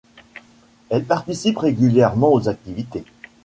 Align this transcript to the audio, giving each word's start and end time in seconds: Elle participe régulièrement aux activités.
Elle 0.89 1.03
participe 1.05 1.59
régulièrement 1.59 2.33
aux 2.33 2.49
activités. 2.49 3.03